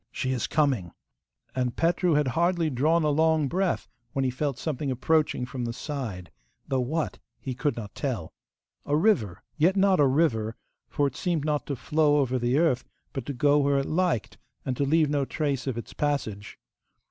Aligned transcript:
She 0.11 0.31
is 0.31 0.47
coming!' 0.47 0.93
And 1.53 1.75
Petru 1.75 2.13
had 2.15 2.29
hardly 2.29 2.71
drawn 2.71 3.03
a 3.03 3.11
long 3.11 3.47
breath 3.47 3.87
when 4.13 4.25
he 4.25 4.31
felt 4.31 4.57
something 4.57 4.89
approaching 4.89 5.45
from 5.45 5.63
the 5.63 5.73
side, 5.73 6.31
though 6.67 6.79
what 6.81 7.19
he 7.39 7.53
could 7.53 7.75
not 7.77 7.93
tell. 7.93 8.33
A 8.83 8.97
river, 8.97 9.43
yet 9.57 9.75
not 9.75 9.99
a 9.99 10.07
river, 10.07 10.55
for 10.89 11.05
it 11.05 11.15
seemed 11.15 11.45
not 11.45 11.67
to 11.67 11.75
flow 11.75 12.17
over 12.17 12.39
the 12.39 12.57
earth, 12.57 12.83
but 13.13 13.27
to 13.27 13.33
go 13.33 13.59
where 13.59 13.77
it 13.77 13.85
liked, 13.85 14.39
and 14.65 14.75
to 14.75 14.85
leave 14.85 15.07
no 15.11 15.23
trace 15.23 15.67
of 15.67 15.77
its 15.77 15.93
passage. 15.93 16.57